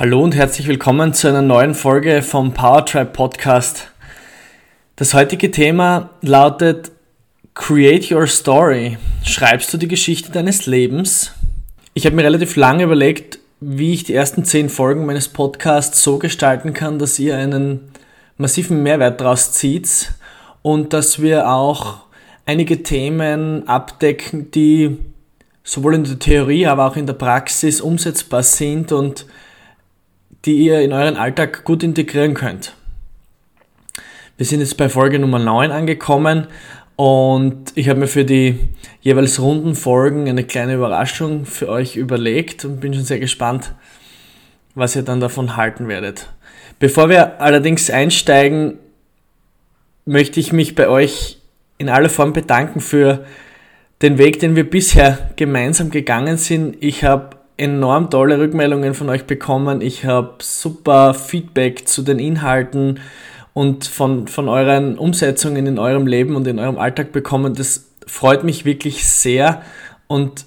[0.00, 3.90] Hallo und herzlich willkommen zu einer neuen Folge vom Powertribe Podcast.
[4.94, 6.92] Das heutige Thema lautet
[7.54, 8.96] Create Your Story.
[9.24, 11.32] Schreibst du die Geschichte deines Lebens?
[11.94, 16.18] Ich habe mir relativ lange überlegt, wie ich die ersten zehn Folgen meines Podcasts so
[16.18, 17.90] gestalten kann, dass ihr einen
[18.36, 20.12] massiven Mehrwert daraus zieht
[20.62, 22.02] und dass wir auch
[22.46, 24.96] einige Themen abdecken, die
[25.64, 29.26] sowohl in der Theorie, aber auch in der Praxis umsetzbar sind und
[30.48, 32.74] die ihr in euren Alltag gut integrieren könnt.
[34.38, 36.46] Wir sind jetzt bei Folge Nummer 9 angekommen
[36.96, 38.58] und ich habe mir für die
[39.02, 43.74] jeweils runden Folgen eine kleine Überraschung für euch überlegt und bin schon sehr gespannt,
[44.74, 46.30] was ihr dann davon halten werdet.
[46.78, 48.78] Bevor wir allerdings einsteigen,
[50.06, 51.42] möchte ich mich bei euch
[51.76, 53.26] in aller Form bedanken für
[54.00, 56.78] den Weg, den wir bisher gemeinsam gegangen sind.
[56.80, 59.80] Ich habe enorm tolle Rückmeldungen von euch bekommen.
[59.80, 63.00] Ich habe super Feedback zu den Inhalten
[63.52, 67.54] und von, von euren Umsetzungen in eurem Leben und in eurem Alltag bekommen.
[67.54, 69.62] Das freut mich wirklich sehr
[70.06, 70.46] und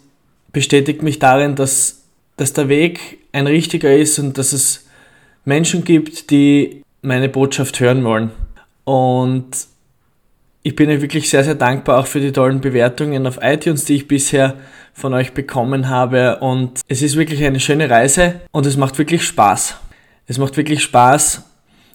[0.54, 2.04] bestätigt mich darin, dass,
[2.38, 4.88] dass der Weg ein richtiger ist und dass es
[5.44, 8.32] Menschen gibt, die meine Botschaft hören wollen.
[8.86, 9.68] Und
[10.64, 13.96] ich bin euch wirklich sehr, sehr dankbar auch für die tollen Bewertungen auf iTunes, die
[13.96, 14.56] ich bisher
[14.94, 16.40] von euch bekommen habe.
[16.40, 19.76] Und es ist wirklich eine schöne Reise und es macht wirklich Spaß.
[20.28, 21.44] Es macht wirklich Spaß,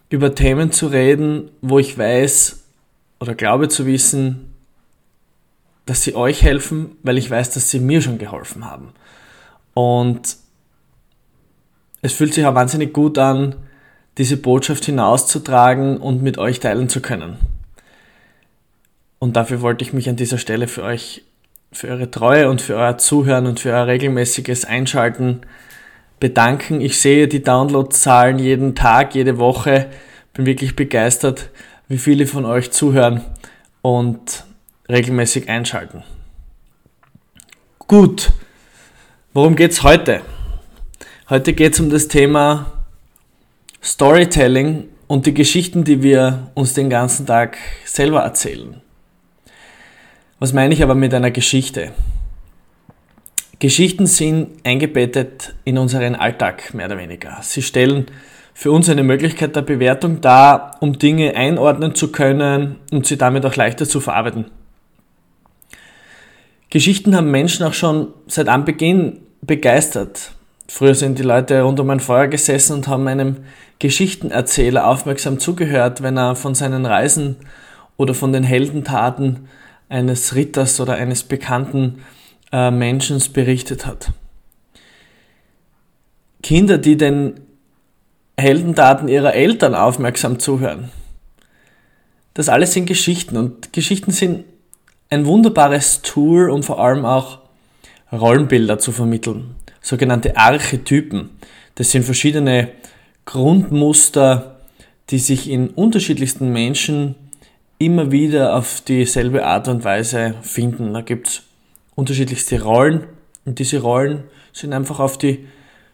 [0.09, 2.65] über Themen zu reden, wo ich weiß
[3.21, 4.53] oder glaube zu wissen,
[5.87, 8.93] dass sie euch helfen, weil ich weiß, dass sie mir schon geholfen haben.
[9.75, 10.37] Und
[12.03, 13.55] es fühlt sich auch wahnsinnig gut an,
[14.19, 17.37] diese Botschaft hinauszutragen und mit euch teilen zu können.
[19.19, 21.23] Und dafür wollte ich mich an dieser Stelle für euch,
[21.77, 25.43] für eure Treue und für euer Zuhören und für euer regelmäßiges Einschalten
[26.19, 26.81] bedanken.
[26.81, 29.91] Ich sehe die Downloadzahlen jeden Tag, jede Woche.
[30.33, 31.51] Bin wirklich begeistert,
[31.87, 33.21] wie viele von euch zuhören
[33.83, 34.45] und
[34.89, 36.03] regelmäßig einschalten.
[37.81, 38.33] Gut,
[39.35, 40.23] worum geht's heute?
[41.29, 42.73] Heute geht's um das Thema
[43.83, 48.81] Storytelling und die Geschichten, die wir uns den ganzen Tag selber erzählen.
[50.39, 51.93] Was meine ich aber mit einer Geschichte?
[53.59, 57.39] Geschichten sind eingebettet in unseren Alltag, mehr oder weniger.
[57.41, 58.07] Sie stellen
[58.53, 63.47] für uns eine Möglichkeit der Bewertung dar, um Dinge einordnen zu können und sie damit
[63.47, 64.51] auch leichter zu verarbeiten.
[66.69, 70.33] Geschichten haben Menschen auch schon seit Anbeginn begeistert.
[70.69, 73.39] Früher sind die Leute rund um ein Feuer gesessen und haben einem
[73.79, 77.37] Geschichtenerzähler aufmerksam zugehört, wenn er von seinen Reisen
[77.97, 79.49] oder von den Heldentaten
[79.89, 82.05] eines Ritters oder eines bekannten
[82.53, 84.11] äh, Menschen berichtet hat.
[86.43, 87.41] Kinder, die den
[88.37, 90.91] Heldentaten ihrer Eltern aufmerksam zuhören.
[92.35, 94.45] Das alles sind Geschichten und Geschichten sind
[95.09, 97.39] ein wunderbares Tool, um vor allem auch
[98.13, 99.55] Rollenbilder zu vermitteln.
[99.81, 101.31] Sogenannte Archetypen.
[101.77, 102.69] Das sind verschiedene
[103.25, 104.61] Grundmuster,
[105.11, 107.15] die sich in unterschiedlichsten Menschen
[107.79, 110.95] immer wieder auf dieselbe Art und Weise finden.
[110.95, 111.43] Da gibt es
[111.95, 113.07] unterschiedlichste Rollen
[113.45, 115.47] und diese Rollen sind einfach auf die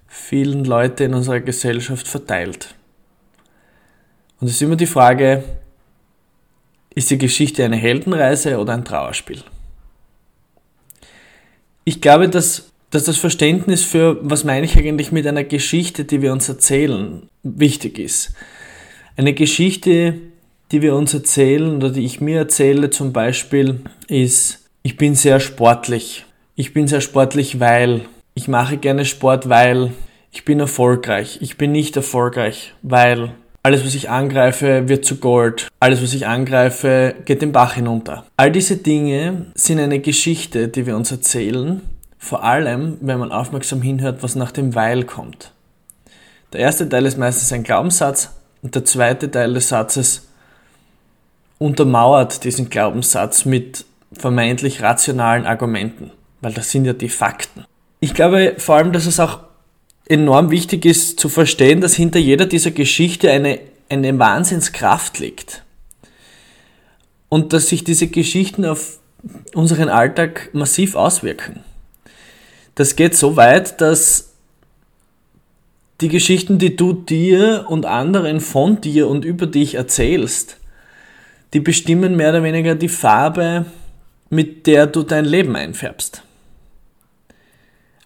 [0.06, 2.74] vielen Leute in unserer Gesellschaft verteilt.
[4.40, 5.44] Und es ist immer die Frage,
[6.94, 9.42] ist die Geschichte eine Heldenreise oder ein Trauerspiel?
[11.84, 16.22] Ich glaube, dass, dass das Verständnis für, was meine ich eigentlich mit einer Geschichte, die
[16.22, 18.34] wir uns erzählen, wichtig ist.
[19.16, 20.20] Eine Geschichte,
[20.72, 25.38] die wir uns erzählen oder die ich mir erzähle zum Beispiel, ist, ich bin sehr
[25.38, 26.24] sportlich.
[26.56, 28.02] Ich bin sehr sportlich, weil
[28.34, 29.92] ich mache gerne Sport, weil
[30.32, 31.38] ich bin erfolgreich.
[31.42, 33.32] Ich bin nicht erfolgreich, weil
[33.62, 35.68] alles, was ich angreife, wird zu Gold.
[35.78, 38.24] Alles, was ich angreife, geht den Bach hinunter.
[38.36, 41.82] All diese Dinge sind eine Geschichte, die wir uns erzählen,
[42.18, 45.52] vor allem, wenn man aufmerksam hinhört, was nach dem Weil kommt.
[46.52, 48.30] Der erste Teil ist meistens ein Glaubenssatz
[48.62, 50.28] und der zweite Teil des Satzes
[51.62, 56.10] untermauert diesen Glaubenssatz mit vermeintlich rationalen Argumenten,
[56.40, 57.64] weil das sind ja die Fakten.
[58.00, 59.40] Ich glaube vor allem, dass es auch
[60.06, 65.62] enorm wichtig ist zu verstehen, dass hinter jeder dieser Geschichte eine, eine Wahnsinnskraft liegt.
[67.28, 68.98] Und dass sich diese Geschichten auf
[69.54, 71.60] unseren Alltag massiv auswirken.
[72.74, 74.32] Das geht so weit, dass
[76.00, 80.58] die Geschichten, die du dir und anderen von dir und über dich erzählst,
[81.52, 83.66] die bestimmen mehr oder weniger die Farbe,
[84.30, 86.22] mit der du dein Leben einfärbst.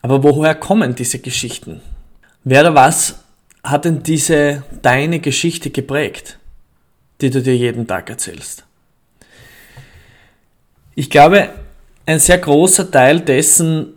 [0.02, 1.80] Aber woher kommen diese Geschichten?
[2.44, 3.20] Wer oder was
[3.62, 6.38] hat denn diese deine Geschichte geprägt,
[7.20, 8.64] die du dir jeden Tag erzählst?
[10.94, 11.50] Ich glaube,
[12.06, 13.94] ein sehr großer Teil dessen,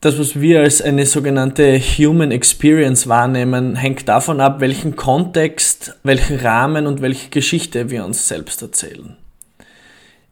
[0.00, 6.38] das, was wir als eine sogenannte Human Experience wahrnehmen, hängt davon ab, welchen Kontext, welchen
[6.38, 9.16] Rahmen und welche Geschichte wir uns selbst erzählen.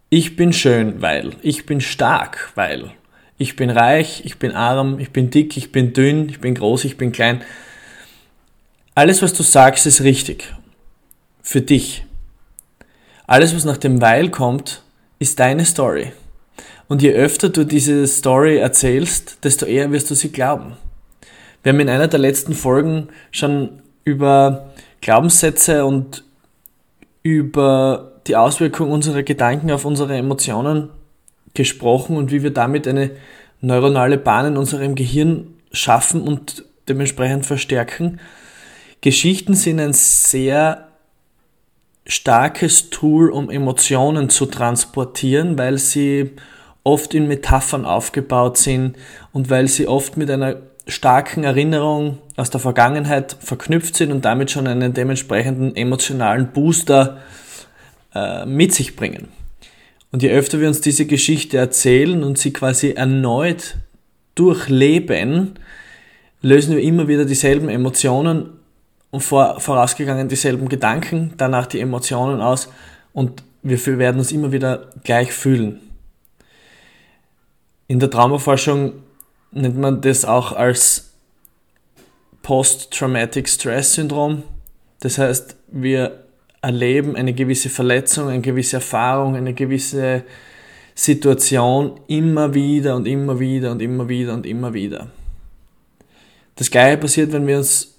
[0.08, 1.32] Ich bin schön, weil.
[1.42, 2.92] Ich bin stark, weil.
[3.36, 6.86] Ich bin reich, ich bin arm, ich bin dick, ich bin dünn, ich bin groß,
[6.86, 7.42] ich bin klein.
[8.94, 10.54] Alles, was du sagst, ist richtig.
[11.42, 12.06] Für dich.
[13.26, 14.82] Alles, was nach dem Weil kommt,
[15.18, 16.12] ist deine Story.
[16.88, 20.72] Und je öfter du diese Story erzählst, desto eher wirst du sie glauben.
[21.62, 24.70] Wir haben in einer der letzten Folgen schon über
[25.02, 26.24] Glaubenssätze und
[27.22, 30.88] über die Auswirkung unserer Gedanken auf unsere Emotionen
[31.54, 33.10] gesprochen und wie wir damit eine
[33.60, 38.20] neuronale Bahn in unserem Gehirn schaffen und dementsprechend verstärken.
[39.00, 40.88] Geschichten sind ein sehr
[42.06, 46.30] starkes Tool, um Emotionen zu transportieren, weil sie
[46.88, 48.96] oft in Metaphern aufgebaut sind
[49.32, 50.56] und weil sie oft mit einer
[50.86, 57.18] starken Erinnerung aus der Vergangenheit verknüpft sind und damit schon einen dementsprechenden emotionalen Booster
[58.14, 59.28] äh, mit sich bringen.
[60.12, 63.76] Und je öfter wir uns diese Geschichte erzählen und sie quasi erneut
[64.34, 65.58] durchleben,
[66.40, 68.48] lösen wir immer wieder dieselben Emotionen
[69.10, 72.70] und vor, vorausgegangen dieselben Gedanken, danach die Emotionen aus
[73.12, 75.80] und wir werden uns immer wieder gleich fühlen.
[77.88, 78.92] In der Traumaforschung
[79.50, 81.14] nennt man das auch als
[82.42, 84.42] Post-Traumatic Stress Syndrom.
[85.00, 86.24] Das heißt, wir
[86.60, 90.24] erleben eine gewisse Verletzung, eine gewisse Erfahrung, eine gewisse
[90.94, 95.08] Situation immer wieder und immer wieder und immer wieder und immer wieder.
[96.56, 97.94] Das gleiche passiert, wenn wir uns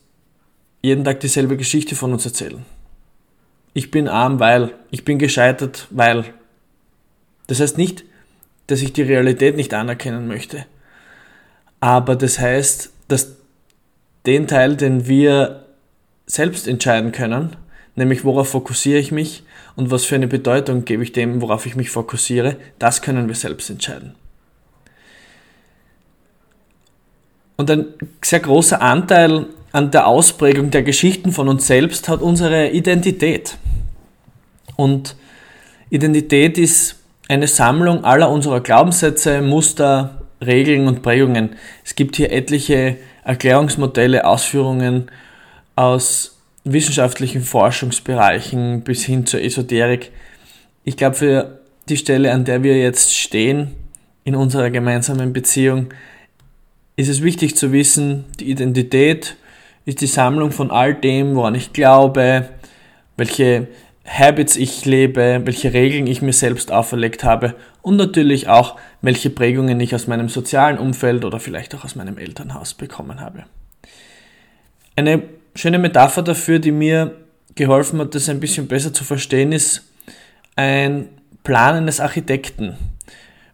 [0.81, 2.63] jeden Tag dieselbe Geschichte von uns erzählen.
[3.73, 6.25] Ich bin arm, weil, ich bin gescheitert, weil.
[7.47, 8.03] Das heißt nicht,
[8.71, 10.65] dass ich die Realität nicht anerkennen möchte.
[11.79, 13.37] Aber das heißt, dass
[14.25, 15.65] den Teil, den wir
[16.25, 17.55] selbst entscheiden können,
[17.95, 19.43] nämlich worauf fokussiere ich mich
[19.75, 23.35] und was für eine Bedeutung gebe ich dem, worauf ich mich fokussiere, das können wir
[23.35, 24.13] selbst entscheiden.
[27.57, 27.85] Und ein
[28.23, 33.57] sehr großer Anteil an der Ausprägung der Geschichten von uns selbst hat unsere Identität.
[34.75, 35.15] Und
[35.89, 36.98] Identität ist
[37.29, 41.55] eine Sammlung aller unserer Glaubenssätze, Muster, Regeln und Prägungen.
[41.85, 45.11] Es gibt hier etliche Erklärungsmodelle, Ausführungen
[45.75, 50.11] aus wissenschaftlichen Forschungsbereichen bis hin zur Esoterik.
[50.83, 53.75] Ich glaube, für die Stelle, an der wir jetzt stehen
[54.23, 55.89] in unserer gemeinsamen Beziehung,
[56.95, 59.37] ist es wichtig zu wissen, die Identität
[59.85, 62.49] ist die Sammlung von all dem, woran ich glaube,
[63.17, 63.67] welche
[64.09, 69.79] Habits ich lebe, welche Regeln ich mir selbst auferlegt habe und natürlich auch, welche Prägungen
[69.79, 73.43] ich aus meinem sozialen Umfeld oder vielleicht auch aus meinem Elternhaus bekommen habe.
[74.95, 75.23] Eine
[75.53, 77.15] schöne Metapher dafür, die mir
[77.55, 79.83] geholfen hat, das ein bisschen besser zu verstehen, ist
[80.55, 81.09] ein
[81.43, 82.75] Plan eines Architekten.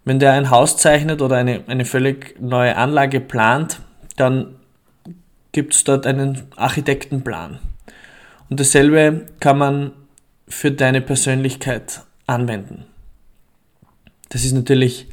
[0.05, 3.81] Wenn der ein Haus zeichnet oder eine, eine völlig neue Anlage plant,
[4.15, 4.55] dann
[5.51, 7.59] gibt es dort einen Architektenplan.
[8.49, 9.91] Und dasselbe kann man
[10.47, 12.85] für deine Persönlichkeit anwenden.
[14.29, 15.07] Das ist natürlich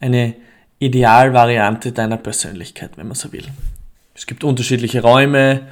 [0.00, 0.34] eine
[0.78, 3.46] Idealvariante deiner Persönlichkeit, wenn man so will.
[4.14, 5.66] Es gibt unterschiedliche Räume,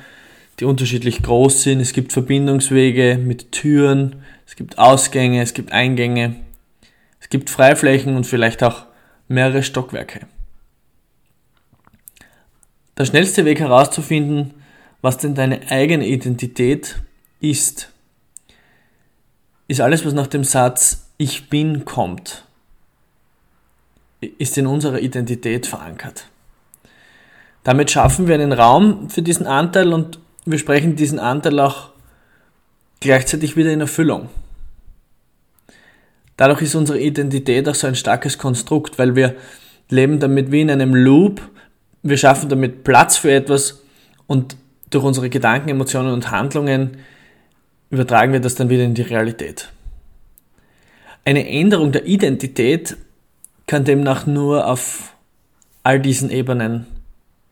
[0.61, 1.81] die unterschiedlich groß sind.
[1.81, 6.37] Es gibt Verbindungswege mit Türen, es gibt Ausgänge, es gibt Eingänge,
[7.21, 8.87] es gibt Freiflächen und vielleicht auch
[9.29, 10.21] mehrere Stockwerke.
[12.97, 14.55] Der schnellste Weg herauszufinden,
[15.03, 16.97] was denn deine eigene Identität
[17.41, 17.91] ist,
[19.69, 22.45] ist alles, was nach dem Satz Ich bin kommt,
[24.39, 26.27] ist in unserer Identität verankert.
[27.63, 31.91] Damit schaffen wir einen Raum für diesen Anteil und wir sprechen diesen Anteil auch
[33.01, 34.29] gleichzeitig wieder in Erfüllung.
[36.37, 39.37] Dadurch ist unsere Identität auch so ein starkes Konstrukt, weil wir
[39.89, 41.41] leben damit wie in einem Loop
[42.05, 43.83] wir schaffen damit Platz für etwas
[44.27, 44.57] und
[44.91, 46.99] durch unsere Gedanken, Emotionen und Handlungen
[47.95, 49.71] übertragen wir das dann wieder in die Realität.
[51.25, 52.97] Eine Änderung der Identität
[53.67, 55.15] kann demnach nur auf
[55.83, 56.87] all diesen Ebenen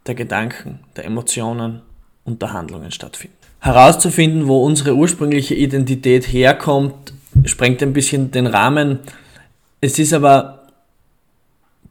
[0.06, 1.80] der Gedanken, der Emotionen
[2.24, 3.36] und der Handlungen stattfinden.
[3.60, 8.98] Herauszufinden, wo unsere ursprüngliche Identität herkommt, sprengt ein bisschen den Rahmen.
[9.80, 10.66] Es ist aber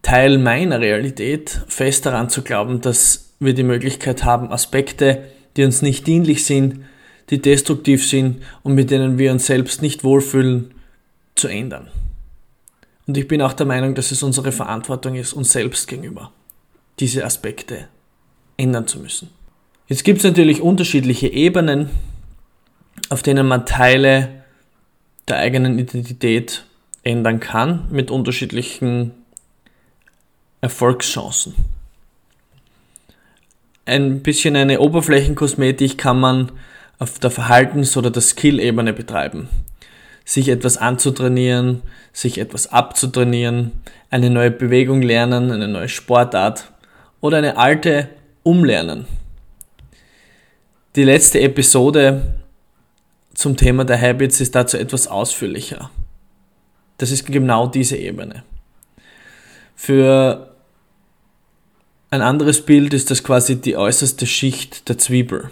[0.01, 5.23] Teil meiner Realität, fest daran zu glauben, dass wir die Möglichkeit haben, Aspekte,
[5.55, 6.81] die uns nicht dienlich sind,
[7.31, 10.73] die destruktiv sind und mit denen wir uns selbst nicht wohlfühlen,
[11.35, 11.87] zu ändern.
[13.07, 16.31] Und ich bin auch der Meinung, dass es unsere Verantwortung ist, uns selbst gegenüber
[16.99, 17.87] diese Aspekte
[18.57, 19.29] ändern zu müssen.
[19.87, 21.89] Jetzt gibt es natürlich unterschiedliche Ebenen,
[23.09, 24.43] auf denen man Teile
[25.27, 26.65] der eigenen Identität
[27.03, 29.11] ändern kann, mit unterschiedlichen
[30.61, 31.55] Erfolgschancen.
[33.85, 36.51] Ein bisschen eine Oberflächenkosmetik kann man
[37.01, 39.49] auf der Verhaltens- oder der Skill-Ebene betreiben.
[40.23, 41.81] Sich etwas anzutrainieren,
[42.13, 43.71] sich etwas abzutrainieren,
[44.11, 46.71] eine neue Bewegung lernen, eine neue Sportart
[47.19, 48.07] oder eine alte
[48.43, 49.07] umlernen.
[50.95, 52.35] Die letzte Episode
[53.33, 55.89] zum Thema der Habits ist dazu etwas ausführlicher.
[56.99, 58.43] Das ist genau diese Ebene.
[59.75, 60.53] Für
[62.11, 65.49] ein anderes Bild ist das quasi die äußerste Schicht der Zwiebel.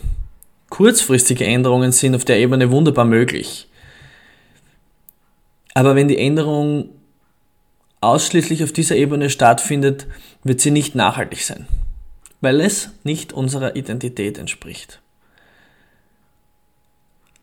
[0.69, 3.67] Kurzfristige Änderungen sind auf der Ebene wunderbar möglich.
[5.73, 6.89] Aber wenn die Änderung
[8.01, 10.07] ausschließlich auf dieser Ebene stattfindet,
[10.43, 11.67] wird sie nicht nachhaltig sein,
[12.41, 15.01] weil es nicht unserer Identität entspricht.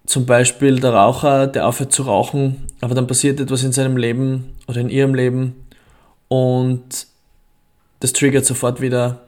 [0.06, 4.54] Zum Beispiel der Raucher, der aufhört zu rauchen, aber dann passiert etwas in seinem Leben
[4.68, 5.66] oder in ihrem Leben
[6.28, 7.06] und
[8.00, 9.22] das triggert sofort wieder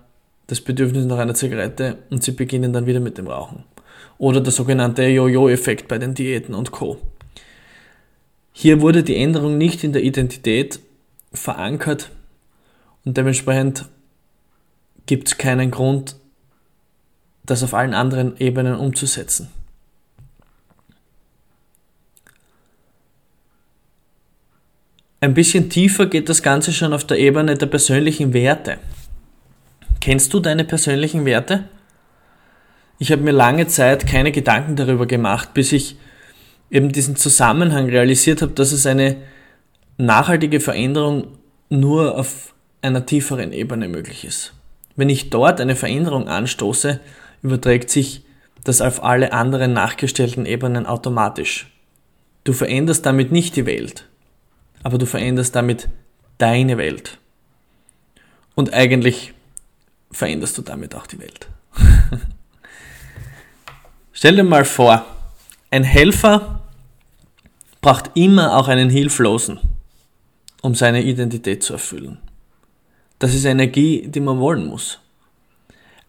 [0.47, 3.64] das Bedürfnis nach einer Zigarette und sie beginnen dann wieder mit dem Rauchen.
[4.19, 6.99] Oder der sogenannte Jojo-Effekt bei den Diäten und Co.
[8.52, 10.81] Hier wurde die Änderung nicht in der Identität
[11.33, 12.11] verankert
[13.05, 13.87] und dementsprechend
[15.07, 16.17] gibt es keinen Grund,
[17.45, 19.49] das auf allen anderen Ebenen umzusetzen.
[25.21, 28.78] Ein bisschen tiefer geht das Ganze schon auf der Ebene der persönlichen Werte.
[30.00, 31.69] Kennst du deine persönlichen Werte?
[32.99, 35.97] Ich habe mir lange Zeit keine Gedanken darüber gemacht, bis ich
[36.71, 39.17] eben diesen Zusammenhang realisiert habe, dass es eine
[39.97, 41.28] nachhaltige Veränderung
[41.69, 44.52] nur auf einer tieferen Ebene möglich ist.
[44.97, 47.00] Wenn ich dort eine Veränderung anstoße,
[47.43, 48.25] überträgt sich
[48.64, 51.73] das auf alle anderen nachgestellten Ebenen automatisch.
[52.45, 54.07] Du veränderst damit nicht die Welt,
[54.83, 55.88] aber du veränderst damit
[56.38, 57.19] deine Welt.
[58.55, 59.35] Und eigentlich
[60.11, 61.49] veränderst du damit auch die Welt.
[64.18, 65.06] Stell dir mal vor,
[65.70, 66.60] ein Helfer
[67.80, 69.60] braucht immer auch einen Hilflosen,
[70.60, 72.18] um seine Identität zu erfüllen.
[73.20, 74.98] Das ist Energie, die man wollen muss.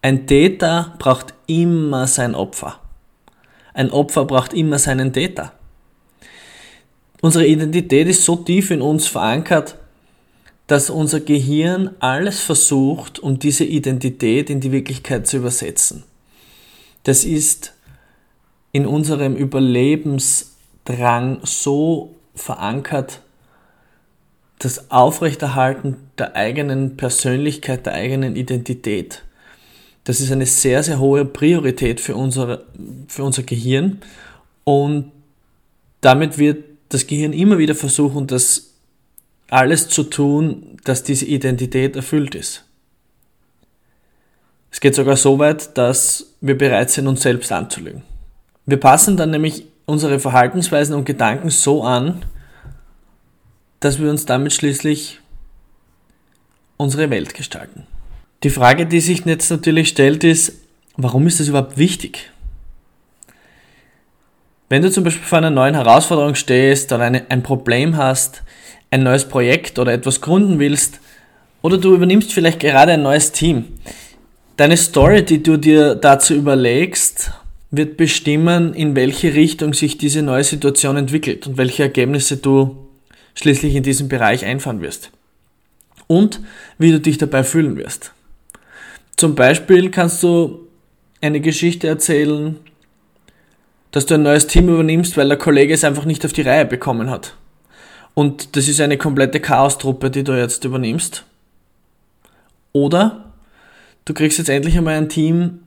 [0.02, 2.80] Ein Täter braucht immer sein Opfer.
[3.74, 5.52] Ein Opfer braucht immer seinen Täter.
[7.20, 9.76] Unsere Identität ist so tief in uns verankert,
[10.66, 16.02] dass unser Gehirn alles versucht, um diese Identität in die Wirklichkeit zu übersetzen.
[17.04, 17.74] Das ist
[18.72, 23.20] in unserem Überlebensdrang so verankert,
[24.58, 29.22] das Aufrechterhalten der eigenen Persönlichkeit, der eigenen Identität.
[30.04, 32.66] Das ist eine sehr, sehr hohe Priorität für, unsere,
[33.08, 34.00] für unser Gehirn
[34.64, 35.12] und
[36.00, 38.74] damit wird das Gehirn immer wieder versuchen, das
[39.48, 42.64] alles zu tun, dass diese Identität erfüllt ist.
[44.70, 48.02] Es geht sogar so weit, dass wir bereit sind, uns selbst anzulügen.
[48.70, 52.24] Wir passen dann nämlich unsere Verhaltensweisen und Gedanken so an,
[53.80, 55.18] dass wir uns damit schließlich
[56.76, 57.88] unsere Welt gestalten.
[58.44, 60.52] Die Frage, die sich jetzt natürlich stellt, ist,
[60.96, 62.30] warum ist das überhaupt wichtig?
[64.68, 68.44] Wenn du zum Beispiel vor einer neuen Herausforderung stehst oder eine, ein Problem hast,
[68.92, 71.00] ein neues Projekt oder etwas gründen willst,
[71.60, 73.80] oder du übernimmst vielleicht gerade ein neues Team,
[74.56, 77.32] deine Story, die du dir dazu überlegst,
[77.70, 82.88] wird bestimmen, in welche Richtung sich diese neue Situation entwickelt und welche Ergebnisse du
[83.34, 85.10] schließlich in diesem Bereich einfahren wirst.
[86.06, 86.40] Und
[86.78, 88.12] wie du dich dabei fühlen wirst.
[89.16, 90.66] Zum Beispiel kannst du
[91.20, 92.58] eine Geschichte erzählen,
[93.92, 96.64] dass du ein neues Team übernimmst, weil der Kollege es einfach nicht auf die Reihe
[96.64, 97.34] bekommen hat.
[98.14, 101.24] Und das ist eine komplette Chaostruppe, die du jetzt übernimmst.
[102.72, 103.32] Oder
[104.04, 105.60] du kriegst jetzt endlich einmal ein Team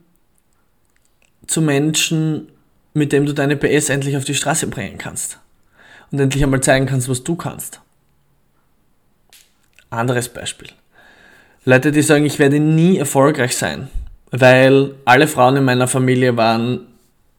[1.46, 2.48] zu Menschen,
[2.92, 5.38] mit dem du deine PS endlich auf die Straße bringen kannst.
[6.10, 7.80] Und endlich einmal zeigen kannst, was du kannst.
[9.90, 10.68] Anderes Beispiel.
[11.64, 13.88] Leute, die sagen, ich werde nie erfolgreich sein,
[14.30, 16.80] weil alle Frauen in meiner Familie waren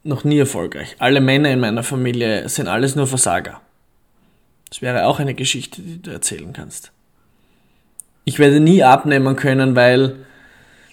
[0.03, 0.95] noch nie erfolgreich.
[0.99, 3.61] Alle Männer in meiner Familie sind alles nur Versager.
[4.69, 6.91] Das wäre auch eine Geschichte, die du erzählen kannst.
[8.23, 10.15] Ich werde nie abnehmen können, weil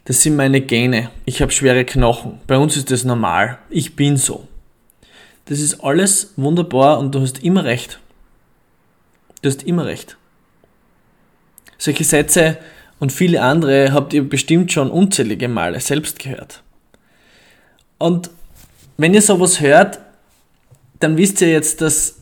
[0.05, 1.11] das sind meine Gene.
[1.25, 2.41] Ich habe schwere Knochen.
[2.47, 3.59] Bei uns ist das normal.
[3.71, 4.49] Ich bin so.
[5.47, 8.01] Das ist alles wunderbar und du hast immer recht.
[9.43, 10.17] Du hast immer recht.
[11.79, 12.59] Solche Sätze
[13.01, 16.63] und viele andere habt ihr bestimmt schon unzählige Male selbst gehört.
[17.99, 18.31] Und
[18.97, 19.99] wenn ihr sowas hört,
[21.01, 22.17] dann wisst ihr jetzt, dass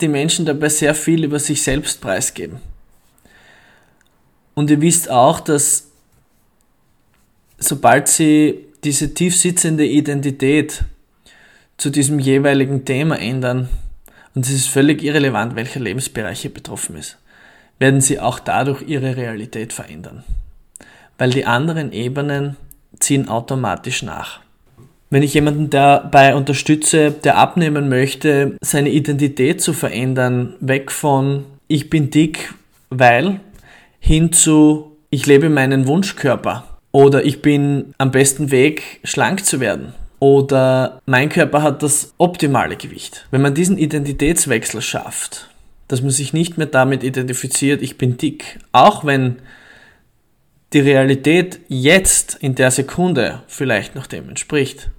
[0.00, 2.60] die Menschen dabei sehr viel über sich selbst preisgeben.
[4.54, 5.91] Und ihr wisst auch, dass
[7.62, 10.84] sobald sie diese tief sitzende Identität
[11.76, 13.68] zu diesem jeweiligen Thema ändern,
[14.34, 17.18] und es ist völlig irrelevant, welcher Lebensbereich hier betroffen ist,
[17.78, 20.24] werden sie auch dadurch ihre Realität verändern.
[21.18, 22.56] Weil die anderen Ebenen
[22.98, 24.40] ziehen automatisch nach.
[25.10, 31.90] Wenn ich jemanden dabei unterstütze, der abnehmen möchte, seine Identität zu verändern, weg von ich
[31.90, 32.54] bin dick,
[32.88, 33.40] weil,
[34.00, 39.94] hin zu ich lebe meinen Wunschkörper oder ich bin am besten Weg, schlank zu werden
[40.22, 43.26] oder mein Körper hat das optimale Gewicht.
[43.32, 45.48] Wenn man diesen Identitätswechsel schafft,
[45.88, 49.40] dass man sich nicht mehr damit identifiziert, ich bin dick, auch wenn
[50.72, 54.90] die Realität jetzt in der Sekunde vielleicht noch dem entspricht,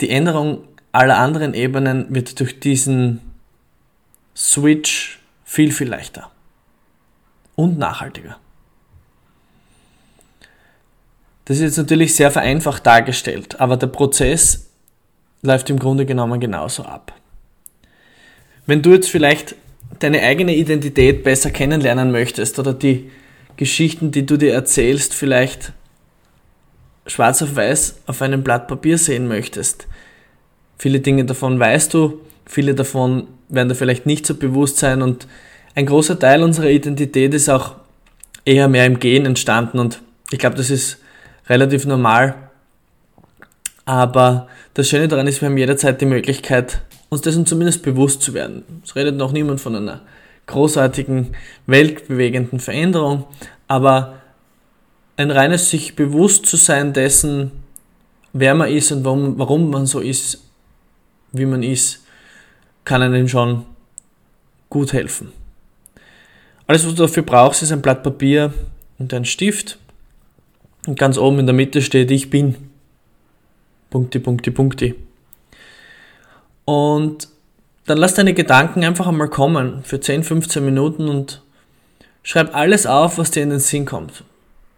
[0.00, 3.20] die Änderung aller anderen Ebenen wird durch diesen
[4.34, 6.30] Switch viel, viel leichter
[7.54, 8.38] und nachhaltiger.
[11.44, 14.70] Das ist jetzt natürlich sehr vereinfacht dargestellt, aber der Prozess
[15.42, 17.12] läuft im Grunde genommen genauso ab.
[18.66, 19.54] Wenn du jetzt vielleicht
[19.98, 23.10] deine eigene Identität besser kennenlernen möchtest oder die
[23.56, 25.72] Geschichten, die du dir erzählst, vielleicht
[27.06, 29.86] schwarz auf weiß auf einem Blatt Papier sehen möchtest.
[30.78, 35.28] Viele Dinge davon weißt du, viele davon werden dir vielleicht nicht so bewusst sein und
[35.74, 37.74] ein großer Teil unserer Identität ist auch
[38.44, 40.98] eher mehr im Gehen entstanden und ich glaube, das ist
[41.48, 42.34] relativ normal.
[43.84, 46.80] Aber das Schöne daran ist, wir haben jederzeit die Möglichkeit,
[47.10, 48.64] uns dessen zumindest bewusst zu werden.
[48.82, 50.00] Es redet noch niemand von einer
[50.46, 53.24] großartigen, weltbewegenden Veränderung,
[53.68, 54.20] aber
[55.16, 57.52] ein reines sich bewusst zu sein dessen,
[58.32, 60.42] wer man ist und warum, warum man so ist,
[61.32, 62.04] wie man ist,
[62.84, 63.64] kann einem schon
[64.68, 65.32] gut helfen.
[66.66, 68.52] Alles, was du dafür brauchst, ist ein Blatt Papier
[68.98, 69.78] und ein Stift.
[70.86, 72.56] Und ganz oben in der Mitte steht Ich bin.
[73.90, 74.94] Punkti, Punkti, Punkti.
[76.64, 77.28] Und
[77.86, 81.42] dann lass deine Gedanken einfach einmal kommen für 10, 15 Minuten und
[82.22, 84.24] schreib alles auf, was dir in den Sinn kommt.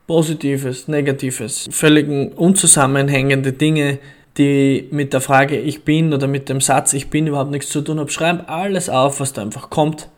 [0.06, 3.98] Positives, Negatives, völlig unzusammenhängende Dinge,
[4.38, 7.80] die mit der Frage Ich bin oder mit dem Satz Ich bin überhaupt nichts zu
[7.80, 8.08] tun haben.
[8.08, 10.08] Schreib alles auf, was da einfach kommt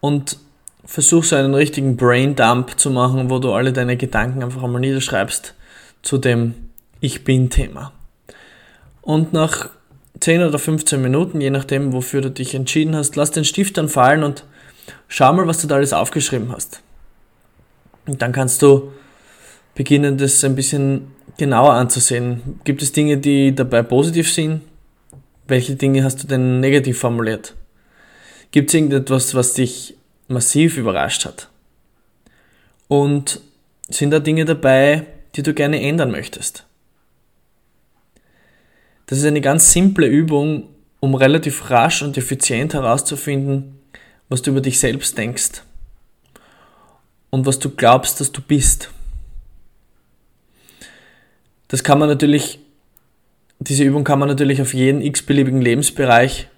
[0.00, 0.38] und
[0.86, 5.54] versuch so einen richtigen Braindump zu machen, wo du alle deine Gedanken einfach einmal niederschreibst
[6.02, 6.54] zu dem
[7.00, 7.92] Ich bin Thema.
[9.02, 9.68] Und nach
[10.20, 13.88] 10 oder 15 Minuten, je nachdem, wofür du dich entschieden hast, lass den Stift dann
[13.88, 14.44] fallen und
[15.08, 16.80] schau mal, was du da alles aufgeschrieben hast.
[18.06, 18.92] Und dann kannst du
[19.74, 22.60] beginnen, das ein bisschen genauer anzusehen.
[22.64, 24.62] Gibt es Dinge, die dabei positiv sind?
[25.48, 27.54] Welche Dinge hast du denn negativ formuliert?
[28.52, 29.96] Gibt es irgendetwas, was dich
[30.28, 31.48] massiv überrascht hat?
[32.88, 33.40] Und
[33.88, 36.64] sind da Dinge dabei, die du gerne ändern möchtest?
[39.06, 40.68] Das ist eine ganz simple Übung,
[41.00, 43.78] um relativ rasch und effizient herauszufinden,
[44.28, 45.62] was du über dich selbst denkst
[47.30, 48.90] und was du glaubst, dass du bist.
[51.68, 52.58] Das kann man natürlich,
[53.60, 56.48] diese Übung kann man natürlich auf jeden x-beliebigen Lebensbereich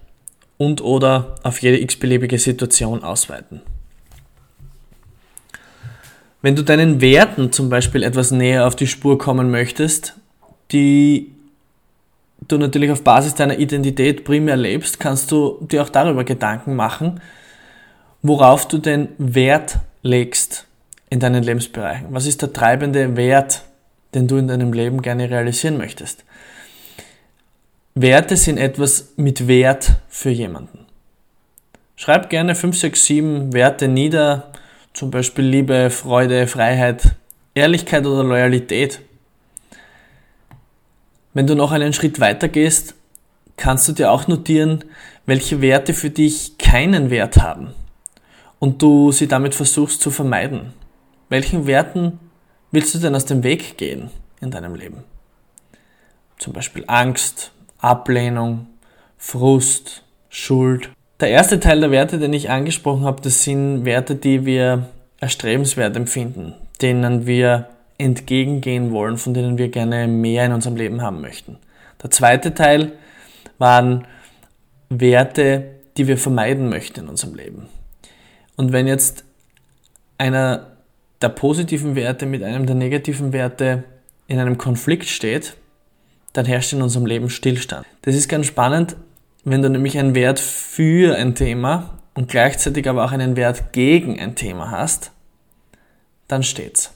[0.59, 3.61] und oder auf jede x-beliebige Situation ausweiten.
[6.41, 10.15] Wenn du deinen Werten zum Beispiel etwas näher auf die Spur kommen möchtest,
[10.71, 11.31] die
[12.47, 17.21] du natürlich auf Basis deiner Identität primär lebst, kannst du dir auch darüber Gedanken machen,
[18.21, 20.65] worauf du den Wert legst
[21.09, 22.07] in deinen Lebensbereichen.
[22.11, 23.63] Was ist der treibende Wert,
[24.13, 26.25] den du in deinem Leben gerne realisieren möchtest?
[28.01, 30.85] Werte sind etwas mit Wert für jemanden.
[31.97, 34.53] Schreib gerne 5, 6, 7 Werte nieder,
[34.93, 37.15] zum Beispiel Liebe, Freude, Freiheit,
[37.55, 39.01] Ehrlichkeit oder Loyalität.
[41.33, 42.95] Wenn du noch einen Schritt weiter gehst,
[43.57, 44.85] kannst du dir auch notieren,
[45.25, 47.73] welche Werte für dich keinen Wert haben
[48.59, 50.71] und du sie damit versuchst zu vermeiden.
[51.27, 52.17] Welchen Werten
[52.71, 54.09] willst du denn aus dem Weg gehen
[54.39, 55.03] in deinem Leben?
[56.37, 58.67] Zum Beispiel Angst, Ablehnung,
[59.17, 60.89] Frust, Schuld.
[61.19, 64.89] Der erste Teil der Werte, den ich angesprochen habe, das sind Werte, die wir
[65.19, 71.21] erstrebenswert empfinden, denen wir entgegengehen wollen, von denen wir gerne mehr in unserem Leben haben
[71.21, 71.57] möchten.
[72.01, 72.93] Der zweite Teil
[73.57, 74.05] waren
[74.89, 75.65] Werte,
[75.97, 77.67] die wir vermeiden möchten in unserem Leben.
[78.55, 79.25] Und wenn jetzt
[80.17, 80.67] einer
[81.21, 83.83] der positiven Werte mit einem der negativen Werte
[84.27, 85.55] in einem Konflikt steht,
[86.39, 87.85] dann herrscht in unserem Leben Stillstand.
[88.03, 88.95] Das ist ganz spannend,
[89.43, 94.17] wenn du nämlich einen Wert für ein Thema und gleichzeitig aber auch einen Wert gegen
[94.17, 95.11] ein Thema hast,
[96.29, 96.93] dann steht's.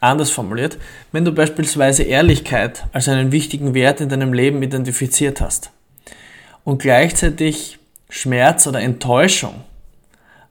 [0.00, 0.78] Anders formuliert,
[1.10, 5.72] wenn du beispielsweise Ehrlichkeit als einen wichtigen Wert in deinem Leben identifiziert hast
[6.62, 9.64] und gleichzeitig Schmerz oder Enttäuschung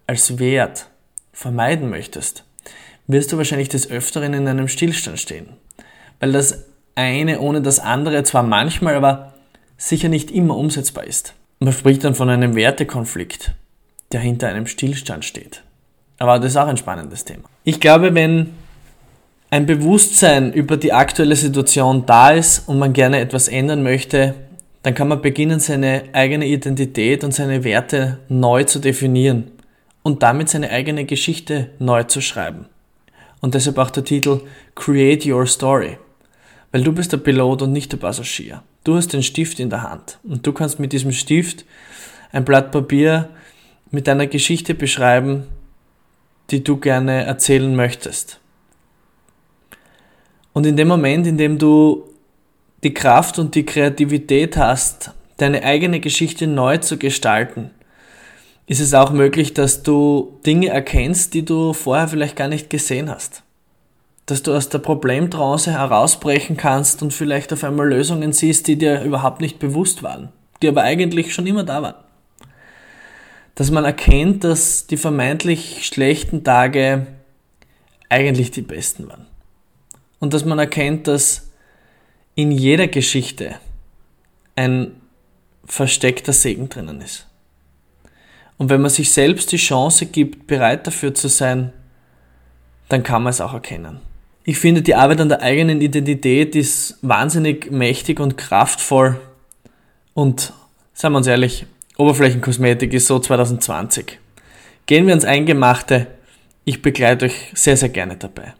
[0.05, 0.89] als Wert
[1.31, 2.43] vermeiden möchtest,
[3.07, 5.47] wirst du wahrscheinlich des Öfteren in einem Stillstand stehen.
[6.19, 6.65] Weil das
[6.97, 9.33] eine ohne das andere zwar manchmal, aber
[9.77, 11.35] sicher nicht immer umsetzbar ist.
[11.59, 13.53] Man spricht dann von einem Wertekonflikt,
[14.11, 15.63] der hinter einem Stillstand steht.
[16.17, 17.43] Aber das ist auch ein spannendes Thema.
[17.63, 18.49] Ich glaube, wenn
[19.51, 24.33] ein Bewusstsein über die aktuelle Situation da ist und man gerne etwas ändern möchte,
[24.81, 29.51] dann kann man beginnen, seine eigene Identität und seine Werte neu zu definieren
[30.01, 32.65] und damit seine eigene Geschichte neu zu schreiben.
[33.39, 34.41] Und deshalb auch der Titel
[34.73, 35.97] Create Your Story.
[36.77, 38.61] Weil du bist der Pilot und nicht der Passagier.
[38.83, 41.65] Du hast den Stift in der Hand und du kannst mit diesem Stift
[42.31, 43.29] ein Blatt Papier
[43.89, 45.47] mit deiner Geschichte beschreiben,
[46.51, 48.39] die du gerne erzählen möchtest.
[50.53, 52.13] Und in dem Moment, in dem du
[52.83, 57.71] die Kraft und die Kreativität hast, deine eigene Geschichte neu zu gestalten,
[58.67, 63.09] ist es auch möglich, dass du Dinge erkennst, die du vorher vielleicht gar nicht gesehen
[63.09, 63.41] hast.
[64.27, 69.01] Dass du aus der Problemtrance herausbrechen kannst und vielleicht auf einmal Lösungen siehst, die dir
[69.01, 70.29] überhaupt nicht bewusst waren,
[70.61, 71.95] die aber eigentlich schon immer da waren.
[73.55, 77.07] Dass man erkennt, dass die vermeintlich schlechten Tage
[78.09, 79.25] eigentlich die besten waren.
[80.19, 81.49] Und dass man erkennt, dass
[82.35, 83.55] in jeder Geschichte
[84.55, 85.01] ein
[85.65, 87.27] versteckter Segen drinnen ist.
[88.57, 91.73] Und wenn man sich selbst die Chance gibt, bereit dafür zu sein,
[92.89, 93.99] dann kann man es auch erkennen.
[94.49, 99.19] Ich finde, die Arbeit an der eigenen Identität ist wahnsinnig mächtig und kraftvoll.
[100.13, 100.53] Und
[100.93, 101.65] seien wir uns ehrlich,
[101.97, 104.19] Oberflächenkosmetik ist so 2020.
[104.85, 106.07] Gehen wir ins Eingemachte.
[106.63, 108.53] Ich begleite euch sehr, sehr gerne dabei.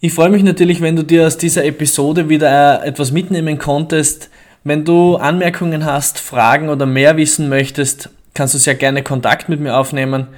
[0.00, 4.30] Ich freue mich natürlich, wenn du dir aus dieser Episode wieder etwas mitnehmen konntest.
[4.62, 9.60] Wenn du Anmerkungen hast, Fragen oder mehr wissen möchtest, kannst du sehr gerne Kontakt mit
[9.60, 10.28] mir aufnehmen.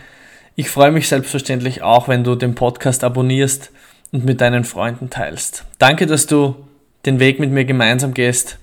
[0.59, 3.71] Ich freue mich selbstverständlich auch, wenn du den Podcast abonnierst
[4.11, 5.66] und mit deinen Freunden teilst.
[5.79, 6.57] Danke, dass du
[7.05, 8.57] den Weg mit mir gemeinsam gehst.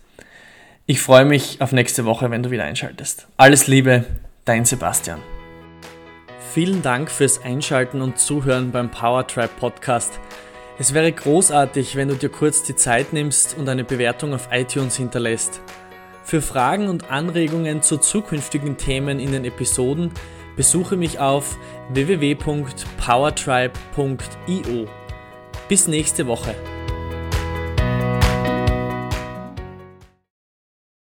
[0.88, 3.28] Ich freue mich auf nächste Woche, wenn du wieder einschaltest.
[3.38, 4.06] Alles Liebe,
[4.44, 5.20] dein Sebastian.
[6.52, 10.20] Vielen Dank fürs Einschalten und Zuhören beim Powertrap Podcast.
[10.80, 14.98] Es wäre großartig, wenn du dir kurz die Zeit nimmst und eine Bewertung auf iTunes
[14.98, 15.62] hinterlässt.
[16.24, 20.12] Für Fragen und Anregungen zu zukünftigen Themen in den Episoden
[20.56, 21.58] besuche mich auf
[21.90, 24.88] www.powertribe.io.
[25.68, 26.56] Bis nächste Woche.